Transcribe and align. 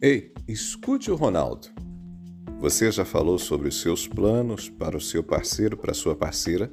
Ei, 0.00 0.32
escute 0.46 1.10
o 1.10 1.16
Ronaldo. 1.16 1.66
Você 2.60 2.88
já 2.92 3.04
falou 3.04 3.36
sobre 3.36 3.66
os 3.66 3.80
seus 3.80 4.06
planos 4.06 4.68
para 4.68 4.96
o 4.96 5.00
seu 5.00 5.24
parceiro, 5.24 5.76
para 5.76 5.90
a 5.90 5.94
sua 5.94 6.14
parceira? 6.14 6.70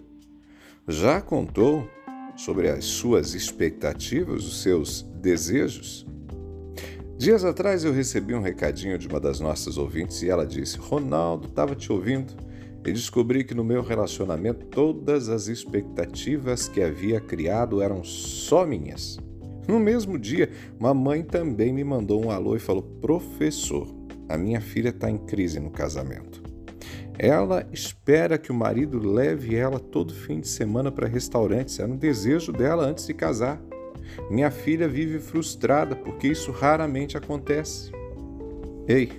Já 0.87 1.19
contou 1.19 1.89
sobre 2.35 2.69
as 2.69 2.85
suas 2.85 3.33
expectativas, 3.33 4.45
os 4.45 4.61
seus 4.61 5.01
desejos? 5.23 6.05
Dias 7.17 7.43
atrás 7.43 7.83
eu 7.83 7.91
recebi 7.91 8.35
um 8.35 8.41
recadinho 8.41 8.95
de 8.95 9.07
uma 9.07 9.19
das 9.19 9.39
nossas 9.39 9.75
ouvintes 9.75 10.21
e 10.21 10.29
ela 10.29 10.45
disse: 10.45 10.77
Ronaldo, 10.77 11.47
estava 11.47 11.73
te 11.73 11.91
ouvindo 11.91 12.35
e 12.85 12.91
descobri 12.91 13.43
que 13.43 13.55
no 13.55 13.63
meu 13.63 13.81
relacionamento 13.81 14.67
todas 14.67 15.29
as 15.29 15.47
expectativas 15.47 16.67
que 16.67 16.79
havia 16.79 17.19
criado 17.19 17.81
eram 17.81 18.03
só 18.03 18.67
minhas. 18.67 19.17
No 19.67 19.79
mesmo 19.79 20.19
dia, 20.19 20.49
uma 20.79 20.93
mãe 20.93 21.23
também 21.23 21.73
me 21.73 21.83
mandou 21.83 22.23
um 22.23 22.29
alô 22.29 22.55
e 22.55 22.59
falou: 22.59 22.83
Professor, 23.01 23.87
a 24.29 24.37
minha 24.37 24.61
filha 24.61 24.89
está 24.89 25.09
em 25.09 25.17
crise 25.17 25.59
no 25.59 25.71
casamento. 25.71 26.43
Ela 27.17 27.65
espera 27.71 28.37
que 28.37 28.51
o 28.51 28.55
marido 28.55 28.99
leve 28.99 29.55
ela 29.55 29.79
todo 29.79 30.13
fim 30.13 30.39
de 30.39 30.47
semana 30.47 30.91
para 30.91 31.07
restaurantes. 31.07 31.79
Era 31.79 31.91
um 31.91 31.95
desejo 31.95 32.51
dela 32.51 32.85
antes 32.85 33.07
de 33.07 33.13
casar. 33.13 33.61
Minha 34.29 34.51
filha 34.51 34.87
vive 34.87 35.19
frustrada 35.19 35.95
porque 35.95 36.27
isso 36.27 36.51
raramente 36.51 37.17
acontece. 37.17 37.91
Ei, 38.87 39.11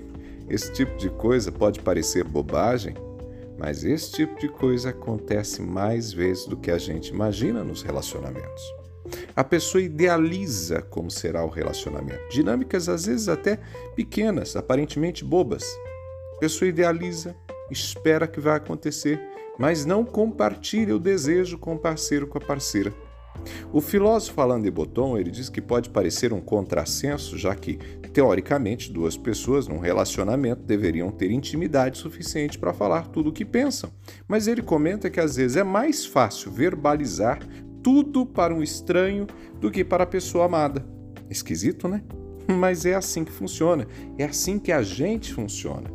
esse 0.48 0.72
tipo 0.72 0.96
de 0.96 1.10
coisa 1.10 1.50
pode 1.50 1.80
parecer 1.80 2.22
bobagem, 2.22 2.94
mas 3.58 3.82
esse 3.82 4.12
tipo 4.12 4.38
de 4.38 4.48
coisa 4.48 4.90
acontece 4.90 5.62
mais 5.62 6.12
vezes 6.12 6.46
do 6.46 6.56
que 6.56 6.70
a 6.70 6.78
gente 6.78 7.08
imagina 7.08 7.64
nos 7.64 7.82
relacionamentos. 7.82 8.62
A 9.34 9.44
pessoa 9.44 9.82
idealiza 9.82 10.82
como 10.82 11.10
será 11.10 11.44
o 11.44 11.48
relacionamento. 11.48 12.28
Dinâmicas 12.30 12.88
às 12.88 13.06
vezes 13.06 13.28
até 13.28 13.58
pequenas, 13.94 14.56
aparentemente 14.56 15.24
bobas. 15.24 15.64
A 16.36 16.38
pessoa 16.38 16.68
idealiza, 16.68 17.34
espera 17.70 18.26
que 18.26 18.40
vai 18.40 18.56
acontecer, 18.56 19.20
mas 19.58 19.84
não 19.84 20.04
compartilha 20.04 20.94
o 20.94 20.98
desejo 20.98 21.58
com 21.58 21.74
o 21.74 21.78
parceiro, 21.78 22.26
com 22.26 22.38
a 22.38 22.40
parceira. 22.40 22.92
O 23.72 23.80
filósofo 23.80 24.40
Alain 24.40 24.60
de 24.60 24.70
Botton 24.70 25.18
ele 25.18 25.30
diz 25.30 25.48
que 25.48 25.60
pode 25.60 25.90
parecer 25.90 26.32
um 26.32 26.40
contrassenso, 26.40 27.36
já 27.36 27.54
que, 27.54 27.76
teoricamente, 28.12 28.92
duas 28.92 29.16
pessoas 29.16 29.68
num 29.68 29.78
relacionamento 29.78 30.62
deveriam 30.62 31.10
ter 31.10 31.30
intimidade 31.30 31.98
suficiente 31.98 32.58
para 32.58 32.72
falar 32.72 33.08
tudo 33.08 33.30
o 33.30 33.32
que 33.32 33.44
pensam. 33.44 33.90
Mas 34.26 34.46
ele 34.46 34.62
comenta 34.62 35.10
que 35.10 35.20
às 35.20 35.36
vezes 35.36 35.56
é 35.56 35.64
mais 35.64 36.06
fácil 36.06 36.50
verbalizar 36.50 37.38
tudo 37.86 38.26
para 38.26 38.52
um 38.52 38.64
estranho 38.64 39.28
do 39.60 39.70
que 39.70 39.84
para 39.84 40.02
a 40.02 40.06
pessoa 40.08 40.46
amada. 40.46 40.84
Esquisito, 41.30 41.86
né? 41.86 42.02
Mas 42.58 42.84
é 42.84 42.96
assim 42.96 43.24
que 43.24 43.30
funciona, 43.30 43.86
é 44.18 44.24
assim 44.24 44.58
que 44.58 44.72
a 44.72 44.82
gente 44.82 45.32
funciona. 45.32 45.88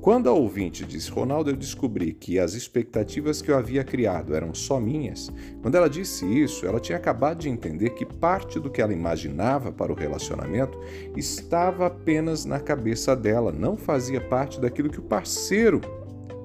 Quando 0.00 0.30
a 0.30 0.32
ouvinte 0.32 0.82
disse, 0.82 1.10
Ronaldo, 1.10 1.50
eu 1.50 1.56
descobri 1.56 2.14
que 2.14 2.38
as 2.38 2.54
expectativas 2.54 3.42
que 3.42 3.50
eu 3.50 3.58
havia 3.58 3.84
criado 3.84 4.34
eram 4.34 4.54
só 4.54 4.80
minhas, 4.80 5.30
quando 5.60 5.74
ela 5.74 5.90
disse 5.90 6.24
isso, 6.24 6.64
ela 6.64 6.80
tinha 6.80 6.96
acabado 6.96 7.40
de 7.40 7.50
entender 7.50 7.90
que 7.90 8.06
parte 8.06 8.58
do 8.58 8.70
que 8.70 8.80
ela 8.80 8.94
imaginava 8.94 9.70
para 9.70 9.92
o 9.92 9.94
relacionamento 9.94 10.80
estava 11.14 11.88
apenas 11.88 12.46
na 12.46 12.58
cabeça 12.58 13.14
dela, 13.14 13.52
não 13.52 13.76
fazia 13.76 14.22
parte 14.22 14.58
daquilo 14.58 14.88
que 14.88 15.00
o 15.00 15.02
parceiro 15.02 15.82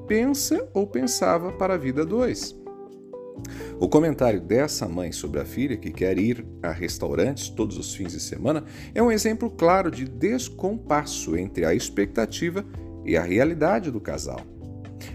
pensa 0.06 0.68
ou 0.74 0.86
pensava 0.86 1.54
para 1.54 1.76
a 1.76 1.78
vida 1.78 2.06
dois. 2.06 2.65
O 3.80 3.90
comentário 3.90 4.40
dessa 4.40 4.88
mãe 4.88 5.12
sobre 5.12 5.40
a 5.40 5.46
filha 5.46 5.78
que 5.78 5.92
quer 5.92 6.18
ir 6.18 6.46
a 6.64 6.72
restaurantes 6.72 7.50
todos 7.50 7.78
os 7.78 7.94
fins 7.94 8.14
de 8.14 8.20
semana 8.20 8.64
é 8.94 9.04
um 9.04 9.12
exemplo 9.12 9.50
claro 9.50 9.92
de 9.92 10.06
descompasso 10.06 11.36
entre 11.36 11.66
a 11.66 11.74
expectativa 11.74 12.66
e 13.06 13.18
a 13.18 13.22
realidade 13.22 13.92
do 13.92 14.00
casal. 14.00 14.40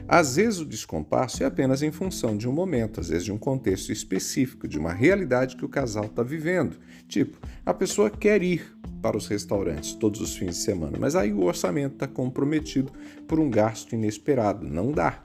Às 0.06 0.36
vezes 0.36 0.60
o 0.60 0.66
descompasso 0.66 1.42
é 1.42 1.46
apenas 1.46 1.82
em 1.82 1.90
função 1.90 2.36
de 2.36 2.48
um 2.48 2.52
momento, 2.52 3.00
às 3.00 3.08
vezes 3.08 3.24
de 3.24 3.32
um 3.32 3.38
contexto 3.38 3.92
específico, 3.92 4.68
de 4.68 4.78
uma 4.78 4.92
realidade 4.92 5.56
que 5.56 5.64
o 5.64 5.68
casal 5.68 6.06
está 6.06 6.22
vivendo. 6.22 6.76
Tipo, 7.08 7.38
a 7.64 7.72
pessoa 7.72 8.10
quer 8.10 8.42
ir 8.42 8.76
para 9.00 9.16
os 9.16 9.26
restaurantes 9.26 9.94
todos 9.94 10.20
os 10.20 10.36
fins 10.36 10.56
de 10.56 10.62
semana, 10.62 10.98
mas 10.98 11.16
aí 11.16 11.32
o 11.32 11.44
orçamento 11.44 11.94
está 11.94 12.06
comprometido 12.06 12.92
por 13.26 13.40
um 13.40 13.50
gasto 13.50 13.94
inesperado, 13.94 14.66
não 14.66 14.92
dá. 14.92 15.22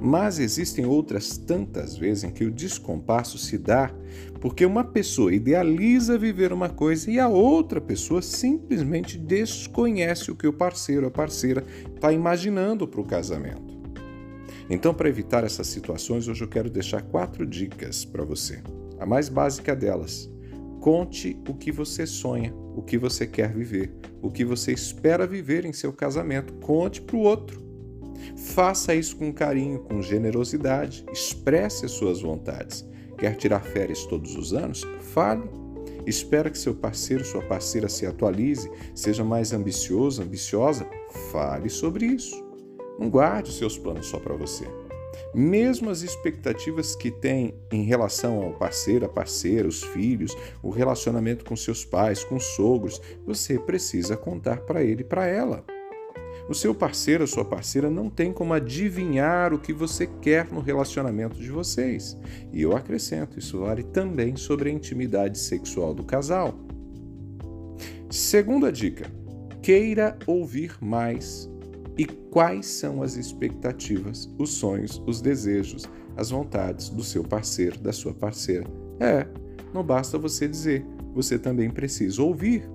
Mas 0.00 0.38
existem 0.38 0.84
outras 0.86 1.36
tantas 1.36 1.96
vezes 1.96 2.24
em 2.24 2.30
que 2.30 2.44
o 2.44 2.50
descompasso 2.50 3.38
se 3.38 3.58
dá 3.58 3.90
porque 4.40 4.64
uma 4.64 4.84
pessoa 4.84 5.34
idealiza 5.34 6.18
viver 6.18 6.52
uma 6.52 6.68
coisa 6.68 7.10
e 7.10 7.18
a 7.18 7.28
outra 7.28 7.80
pessoa 7.80 8.22
simplesmente 8.22 9.18
desconhece 9.18 10.30
o 10.30 10.36
que 10.36 10.46
o 10.46 10.52
parceiro 10.52 11.02
ou 11.02 11.08
a 11.08 11.10
parceira 11.10 11.64
está 11.94 12.12
imaginando 12.12 12.86
para 12.86 13.00
o 13.00 13.04
casamento. 13.04 13.76
Então, 14.68 14.92
para 14.92 15.08
evitar 15.08 15.44
essas 15.44 15.66
situações, 15.68 16.28
hoje 16.28 16.42
eu 16.42 16.48
quero 16.48 16.68
deixar 16.68 17.02
quatro 17.02 17.46
dicas 17.46 18.04
para 18.04 18.24
você. 18.24 18.62
A 18.98 19.06
mais 19.06 19.28
básica 19.28 19.74
delas: 19.74 20.30
conte 20.80 21.40
o 21.48 21.54
que 21.54 21.70
você 21.70 22.06
sonha, 22.06 22.54
o 22.74 22.82
que 22.82 22.98
você 22.98 23.26
quer 23.26 23.52
viver, 23.52 23.92
o 24.20 24.30
que 24.30 24.44
você 24.44 24.72
espera 24.72 25.26
viver 25.26 25.64
em 25.64 25.72
seu 25.72 25.92
casamento. 25.92 26.52
Conte 26.54 27.00
para 27.00 27.16
o 27.16 27.20
outro. 27.20 27.65
Faça 28.36 28.94
isso 28.94 29.16
com 29.16 29.32
carinho, 29.32 29.80
com 29.80 30.02
generosidade, 30.02 31.04
expresse 31.12 31.86
as 31.86 31.92
suas 31.92 32.20
vontades. 32.20 32.86
Quer 33.18 33.36
tirar 33.36 33.60
férias 33.60 34.04
todos 34.06 34.36
os 34.36 34.52
anos? 34.52 34.82
Fale. 35.00 35.42
Espera 36.06 36.50
que 36.50 36.58
seu 36.58 36.74
parceiro, 36.74 37.24
sua 37.24 37.42
parceira 37.42 37.88
se 37.88 38.06
atualize, 38.06 38.70
seja 38.94 39.24
mais 39.24 39.52
ambicioso, 39.52 40.22
ambiciosa? 40.22 40.86
Fale 41.32 41.68
sobre 41.68 42.06
isso. 42.06 42.44
Não 42.98 43.10
guarde 43.10 43.52
seus 43.52 43.76
planos 43.76 44.06
só 44.06 44.18
para 44.18 44.36
você. 44.36 44.66
Mesmo 45.34 45.90
as 45.90 46.02
expectativas 46.02 46.94
que 46.94 47.10
tem 47.10 47.54
em 47.72 47.82
relação 47.82 48.42
ao 48.42 48.52
parceiro, 48.52 49.06
a 49.06 49.08
parceira, 49.08 49.66
os 49.66 49.82
filhos, 49.82 50.36
o 50.62 50.70
relacionamento 50.70 51.44
com 51.44 51.56
seus 51.56 51.84
pais, 51.84 52.24
com 52.24 52.38
sogros, 52.38 53.00
você 53.24 53.58
precisa 53.58 54.16
contar 54.16 54.60
para 54.60 54.82
ele 54.82 55.00
e 55.00 55.04
para 55.04 55.26
ela. 55.26 55.64
O 56.48 56.54
seu 56.54 56.72
parceiro 56.74 57.24
ou 57.24 57.26
sua 57.26 57.44
parceira 57.44 57.90
não 57.90 58.08
tem 58.08 58.32
como 58.32 58.54
adivinhar 58.54 59.52
o 59.52 59.58
que 59.58 59.72
você 59.72 60.06
quer 60.06 60.48
no 60.52 60.60
relacionamento 60.60 61.36
de 61.36 61.50
vocês. 61.50 62.16
E 62.52 62.62
eu 62.62 62.76
acrescento, 62.76 63.38
isso 63.38 63.58
vale 63.60 63.82
também 63.82 64.36
sobre 64.36 64.70
a 64.70 64.72
intimidade 64.72 65.38
sexual 65.38 65.92
do 65.92 66.04
casal. 66.04 66.54
Segunda 68.08 68.70
dica: 68.70 69.10
queira 69.60 70.16
ouvir 70.26 70.76
mais. 70.80 71.50
E 71.98 72.04
quais 72.04 72.66
são 72.66 73.02
as 73.02 73.16
expectativas, 73.16 74.30
os 74.38 74.50
sonhos, 74.50 75.02
os 75.06 75.20
desejos, 75.20 75.84
as 76.14 76.30
vontades 76.30 76.90
do 76.90 77.02
seu 77.02 77.24
parceiro, 77.24 77.78
da 77.78 77.92
sua 77.92 78.12
parceira? 78.12 78.66
É, 79.00 79.26
não 79.72 79.82
basta 79.82 80.18
você 80.18 80.46
dizer, 80.46 80.84
você 81.14 81.38
também 81.38 81.70
precisa 81.70 82.22
ouvir. 82.22 82.68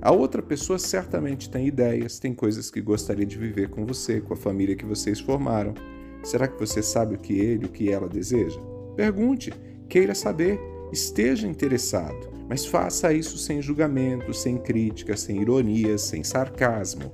A 0.00 0.12
outra 0.12 0.42
pessoa 0.42 0.78
certamente 0.78 1.50
tem 1.50 1.66
ideias, 1.66 2.18
tem 2.18 2.34
coisas 2.34 2.70
que 2.70 2.80
gostaria 2.80 3.26
de 3.26 3.36
viver 3.36 3.68
com 3.70 3.84
você, 3.84 4.20
com 4.20 4.34
a 4.34 4.36
família 4.36 4.76
que 4.76 4.84
vocês 4.84 5.20
formaram. 5.20 5.74
Será 6.22 6.46
que 6.46 6.58
você 6.58 6.82
sabe 6.82 7.14
o 7.14 7.18
que 7.18 7.38
ele, 7.38 7.66
o 7.66 7.70
que 7.70 7.90
ela 7.90 8.08
deseja? 8.08 8.60
Pergunte, 8.96 9.52
queira 9.88 10.14
saber, 10.14 10.60
esteja 10.92 11.46
interessado, 11.46 12.30
mas 12.48 12.64
faça 12.64 13.12
isso 13.12 13.38
sem 13.38 13.60
julgamento, 13.60 14.32
sem 14.32 14.58
crítica, 14.58 15.16
sem 15.16 15.40
ironia, 15.40 15.98
sem 15.98 16.22
sarcasmo. 16.22 17.12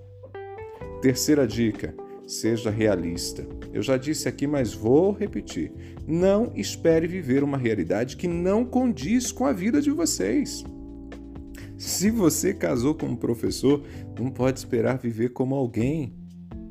Terceira 1.00 1.46
dica: 1.46 1.94
seja 2.26 2.70
realista. 2.70 3.46
Eu 3.72 3.82
já 3.82 3.96
disse 3.96 4.28
aqui, 4.28 4.46
mas 4.46 4.72
vou 4.72 5.12
repetir. 5.12 5.72
Não 6.06 6.52
espere 6.54 7.06
viver 7.06 7.42
uma 7.42 7.56
realidade 7.56 8.16
que 8.16 8.28
não 8.28 8.64
condiz 8.64 9.32
com 9.32 9.46
a 9.46 9.52
vida 9.52 9.80
de 9.80 9.90
vocês. 9.90 10.64
Se 11.82 12.12
você 12.12 12.54
casou 12.54 12.94
com 12.94 13.06
um 13.06 13.16
professor, 13.16 13.82
não 14.16 14.30
pode 14.30 14.60
esperar 14.60 14.98
viver 14.98 15.30
como 15.30 15.56
alguém 15.56 16.14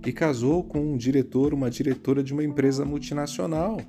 que 0.02 0.14
casou 0.14 0.64
com 0.64 0.94
um 0.94 0.96
diretor, 0.96 1.54
uma 1.54 1.70
diretora 1.70 2.24
de 2.24 2.32
uma 2.32 2.46
empresa 2.46 2.86
multinacional. 2.86 3.82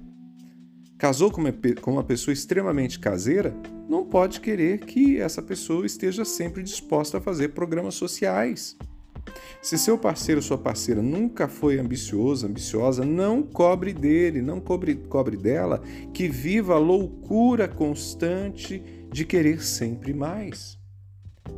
Casou 0.98 1.30
com 1.30 1.40
uma, 1.40 1.54
com 1.80 1.92
uma 1.92 2.02
pessoa 2.02 2.32
extremamente 2.32 2.98
caseira, 2.98 3.54
não 3.88 4.04
pode 4.04 4.40
querer 4.40 4.80
que 4.80 5.20
essa 5.20 5.40
pessoa 5.40 5.86
esteja 5.86 6.24
sempre 6.24 6.60
disposta 6.60 7.19
a 7.19 7.20
fazer 7.20 7.50
programas 7.50 7.94
sociais. 7.94 8.76
Se 9.62 9.78
seu 9.78 9.96
parceiro 9.96 10.40
ou 10.40 10.42
sua 10.42 10.58
parceira 10.58 11.00
nunca 11.00 11.46
foi 11.46 11.78
ambicioso, 11.78 12.48
ambiciosa, 12.48 13.04
não 13.04 13.44
cobre 13.44 13.92
dele, 13.92 14.42
não 14.42 14.60
cobre, 14.60 14.96
cobre 14.96 15.36
dela 15.36 15.80
que 16.12 16.26
viva 16.26 16.74
a 16.74 16.78
loucura 16.78 17.69
constante 17.69 18.82
de 19.12 19.24
querer 19.24 19.62
sempre 19.62 20.12
mais. 20.12 20.81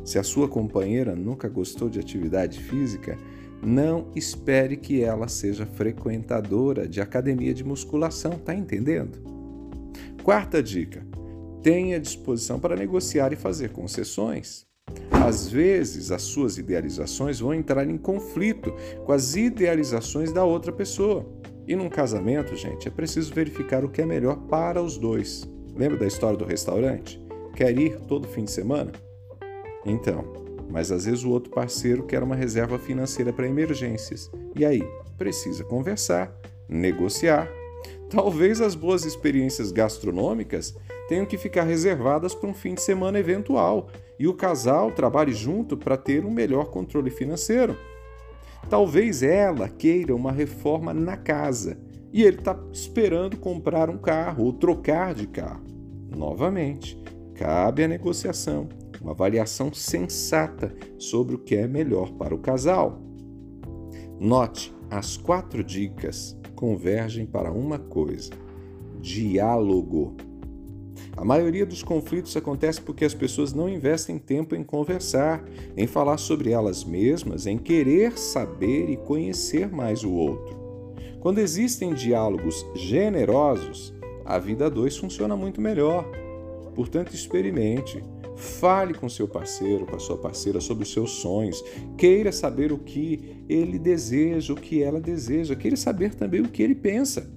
Se 0.04 0.18
a 0.18 0.22
sua 0.22 0.46
companheira 0.46 1.16
nunca 1.16 1.48
gostou 1.48 1.88
de 1.88 1.98
atividade 1.98 2.60
física, 2.60 3.18
não 3.62 4.08
espere 4.14 4.76
que 4.76 5.02
ela 5.02 5.26
seja 5.26 5.64
frequentadora 5.64 6.86
de 6.86 7.00
academia 7.00 7.54
de 7.54 7.64
musculação, 7.64 8.32
tá 8.32 8.54
entendendo? 8.54 9.18
Quarta 10.22 10.62
dica: 10.62 11.06
tenha 11.62 11.98
disposição 11.98 12.60
para 12.60 12.76
negociar 12.76 13.32
e 13.32 13.36
fazer 13.36 13.70
concessões. 13.70 14.66
Às 15.10 15.48
vezes, 15.48 16.10
as 16.10 16.20
suas 16.20 16.58
idealizações 16.58 17.40
vão 17.40 17.54
entrar 17.54 17.88
em 17.88 17.96
conflito 17.96 18.74
com 19.06 19.12
as 19.12 19.34
idealizações 19.34 20.30
da 20.30 20.44
outra 20.44 20.70
pessoa. 20.70 21.26
E 21.66 21.74
num 21.74 21.88
casamento, 21.88 22.54
gente, 22.54 22.86
é 22.86 22.90
preciso 22.90 23.32
verificar 23.32 23.82
o 23.82 23.88
que 23.88 24.02
é 24.02 24.06
melhor 24.06 24.36
para 24.48 24.82
os 24.82 24.98
dois. 24.98 25.48
Lembra 25.74 25.96
da 25.96 26.06
história 26.06 26.36
do 26.36 26.44
restaurante? 26.44 27.18
Quer 27.56 27.76
ir 27.78 27.98
todo 28.00 28.28
fim 28.28 28.44
de 28.44 28.50
semana? 28.50 28.92
Então, 29.84 30.24
mas 30.70 30.90
às 30.90 31.04
vezes 31.04 31.24
o 31.24 31.30
outro 31.30 31.50
parceiro 31.50 32.04
quer 32.04 32.22
uma 32.22 32.34
reserva 32.34 32.78
financeira 32.78 33.32
para 33.32 33.46
emergências. 33.46 34.30
E 34.56 34.64
aí, 34.64 34.82
precisa 35.16 35.64
conversar, 35.64 36.34
negociar. 36.68 37.48
Talvez 38.10 38.60
as 38.60 38.74
boas 38.74 39.04
experiências 39.04 39.70
gastronômicas 39.70 40.74
tenham 41.08 41.26
que 41.26 41.36
ficar 41.36 41.64
reservadas 41.64 42.34
para 42.34 42.48
um 42.48 42.54
fim 42.54 42.74
de 42.74 42.80
semana 42.80 43.18
eventual 43.18 43.88
e 44.18 44.26
o 44.26 44.34
casal 44.34 44.90
trabalhe 44.90 45.32
junto 45.32 45.76
para 45.76 45.96
ter 45.96 46.24
um 46.24 46.30
melhor 46.30 46.70
controle 46.70 47.10
financeiro. 47.10 47.76
Talvez 48.70 49.22
ela 49.22 49.68
queira 49.68 50.14
uma 50.14 50.32
reforma 50.32 50.94
na 50.94 51.16
casa 51.16 51.78
e 52.12 52.22
ele 52.22 52.38
está 52.38 52.58
esperando 52.72 53.36
comprar 53.36 53.90
um 53.90 53.98
carro 53.98 54.44
ou 54.44 54.52
trocar 54.52 55.14
de 55.14 55.26
carro. 55.26 55.64
Novamente, 56.16 56.96
cabe 57.34 57.84
a 57.84 57.88
negociação, 57.88 58.68
uma 59.04 59.12
avaliação 59.12 59.72
sensata 59.72 60.74
sobre 60.98 61.34
o 61.34 61.38
que 61.38 61.54
é 61.54 61.68
melhor 61.68 62.10
para 62.12 62.34
o 62.34 62.38
casal. 62.38 62.98
Note, 64.18 64.74
as 64.90 65.18
quatro 65.18 65.62
dicas 65.62 66.34
convergem 66.56 67.26
para 67.26 67.52
uma 67.52 67.78
coisa: 67.78 68.32
diálogo. 69.00 70.16
A 71.16 71.24
maioria 71.24 71.66
dos 71.66 71.82
conflitos 71.82 72.34
acontece 72.36 72.80
porque 72.80 73.04
as 73.04 73.12
pessoas 73.12 73.52
não 73.52 73.68
investem 73.68 74.18
tempo 74.18 74.56
em 74.56 74.64
conversar, 74.64 75.44
em 75.76 75.86
falar 75.86 76.16
sobre 76.16 76.50
elas 76.50 76.82
mesmas, 76.82 77.46
em 77.46 77.58
querer 77.58 78.16
saber 78.18 78.88
e 78.88 78.96
conhecer 78.96 79.70
mais 79.70 80.02
o 80.02 80.12
outro. 80.12 80.56
Quando 81.20 81.38
existem 81.38 81.92
diálogos 81.92 82.64
generosos, 82.74 83.94
a 84.24 84.38
vida 84.38 84.66
a 84.66 84.68
dois 84.68 84.96
funciona 84.96 85.36
muito 85.36 85.60
melhor. 85.60 86.04
Portanto, 86.74 87.14
experimente. 87.14 88.02
Fale 88.36 88.94
com 88.94 89.08
seu 89.08 89.28
parceiro, 89.28 89.86
com 89.86 89.96
a 89.96 90.00
sua 90.00 90.16
parceira 90.16 90.60
sobre 90.60 90.84
os 90.84 90.92
seus 90.92 91.10
sonhos. 91.10 91.62
Queira 91.96 92.32
saber 92.32 92.72
o 92.72 92.78
que 92.78 93.44
ele 93.48 93.78
deseja, 93.78 94.52
o 94.52 94.56
que 94.56 94.82
ela 94.82 95.00
deseja. 95.00 95.54
Queira 95.54 95.76
saber 95.76 96.14
também 96.14 96.40
o 96.40 96.48
que 96.48 96.62
ele 96.62 96.74
pensa. 96.74 97.30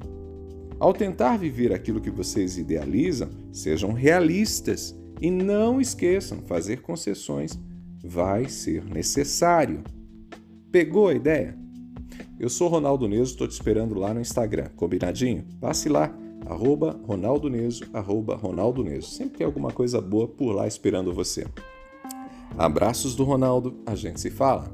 Ao 0.80 0.94
tentar 0.94 1.38
viver 1.38 1.74
aquilo 1.74 2.02
que 2.02 2.12
vocês 2.12 2.58
idealizam, 2.58 3.30
sejam 3.52 3.94
realistas 3.94 4.96
e 5.20 5.32
não 5.32 5.82
esqueçam, 5.82 6.42
fazer 6.44 6.82
concessões 6.82 7.60
vai 8.04 8.48
ser 8.48 8.86
necessário. 8.86 9.84
Pegou 10.72 11.08
a 11.08 11.14
ideia? 11.14 11.58
Eu 12.40 12.50
sou 12.50 12.68
Ronaldo 12.68 13.08
Neso, 13.08 13.32
estou 13.32 13.48
te 13.48 13.52
esperando 13.52 13.96
lá 13.96 14.14
no 14.14 14.22
Instagram, 14.22 14.70
combinadinho? 14.76 15.44
Passe 15.60 15.90
lá, 15.90 16.16
arroba 16.50 17.00
Ronaldo 17.06 17.50
Neso, 17.50 17.86
arroba 17.94 18.36
Ronaldo 18.36 18.84
Neso. 18.84 19.10
Sempre 19.10 19.40
tem 19.40 19.46
alguma 19.46 19.72
coisa 19.72 20.02
boa 20.02 20.28
por 20.28 20.52
lá 20.52 20.68
esperando 20.68 21.14
você. 21.14 21.46
Abraços 22.58 23.16
do 23.16 23.24
Ronaldo, 23.24 23.80
a 23.86 23.96
gente 23.96 24.20
se 24.20 24.32
fala. 24.32 24.72